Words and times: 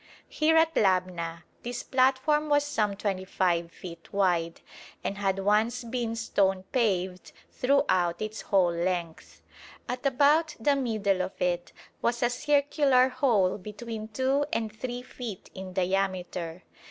Here 0.29 0.57
at 0.57 0.73
Labna 0.73 1.43
this 1.61 1.83
platform 1.83 2.49
was 2.49 2.63
some 2.63 2.95
25 2.95 3.71
feet 3.71 4.11
wide, 4.11 4.59
and 5.03 5.19
had 5.19 5.37
once 5.37 5.83
been 5.83 6.15
stone 6.15 6.63
paved 6.71 7.31
throughout 7.51 8.19
its 8.19 8.41
whole 8.41 8.73
length. 8.73 9.43
At 9.87 10.03
about 10.03 10.55
the 10.59 10.75
middle 10.75 11.21
of 11.21 11.39
it 11.39 11.71
was 12.01 12.23
a 12.23 12.31
circular 12.31 13.09
hole 13.09 13.59
between 13.59 14.07
2 14.07 14.47
and 14.51 14.73
3 14.75 15.03
feet 15.03 15.51
in 15.53 15.71
diameter. 15.73 16.63